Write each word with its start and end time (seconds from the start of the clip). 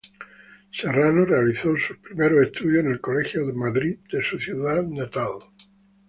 Serrano 0.71 1.25
realizó 1.25 1.77
sus 1.77 1.95
primeros 1.99 2.47
estudios 2.47 2.83
en 2.83 2.91
el 2.93 2.99
Colegio 3.01 3.45
Madrid 3.53 3.99
de 4.11 4.23
su 4.23 4.39
ciudad 4.39 4.81
natal. 4.81 5.29